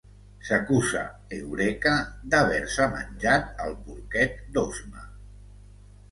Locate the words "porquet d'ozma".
3.89-5.05